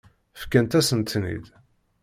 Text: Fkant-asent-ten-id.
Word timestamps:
Fkant-asent-ten-id. 0.41 1.45